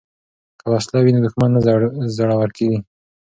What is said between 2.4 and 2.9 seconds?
کیږي.